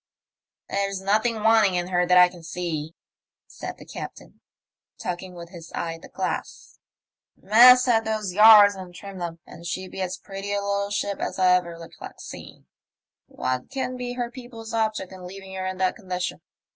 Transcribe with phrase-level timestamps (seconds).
[0.67, 2.95] There's nothing wanting in her that I can see,"
[3.45, 4.41] said the captain,
[4.97, 6.79] talking with his eye at the glass."
[7.37, 11.37] Masthead those yards and trim them, and she'd be as pretty a little ship as
[11.37, 12.65] ever I recollect seeing.
[13.27, 16.41] What can be her people's object in leaving her in that condition